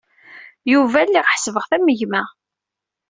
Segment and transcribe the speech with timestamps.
[0.71, 2.23] Yuba lliɣ ḥesbeɣ-t am gma.